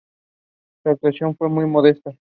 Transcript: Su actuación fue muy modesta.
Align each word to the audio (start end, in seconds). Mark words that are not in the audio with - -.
Su 0.81 0.89
actuación 0.89 1.37
fue 1.37 1.47
muy 1.47 1.67
modesta. 1.67 2.17